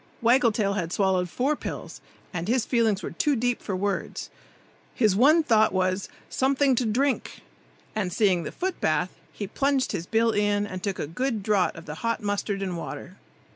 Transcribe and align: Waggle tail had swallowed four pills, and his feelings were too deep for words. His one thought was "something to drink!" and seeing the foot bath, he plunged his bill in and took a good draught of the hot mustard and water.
Waggle 0.19 0.51
tail 0.51 0.73
had 0.73 0.91
swallowed 0.91 1.29
four 1.29 1.55
pills, 1.55 2.01
and 2.33 2.47
his 2.47 2.65
feelings 2.65 3.03
were 3.03 3.11
too 3.11 3.35
deep 3.35 3.61
for 3.61 3.75
words. 3.75 4.31
His 4.95 5.15
one 5.15 5.43
thought 5.43 5.71
was 5.71 6.09
"something 6.27 6.73
to 6.73 6.87
drink!" 6.87 7.41
and 7.95 8.11
seeing 8.11 8.41
the 8.41 8.51
foot 8.51 8.81
bath, 8.81 9.11
he 9.31 9.45
plunged 9.45 9.91
his 9.91 10.07
bill 10.07 10.31
in 10.31 10.65
and 10.65 10.81
took 10.81 10.97
a 10.97 11.05
good 11.05 11.43
draught 11.43 11.75
of 11.75 11.85
the 11.85 11.93
hot 12.01 12.19
mustard 12.19 12.63
and 12.63 12.75
water. 12.77 13.17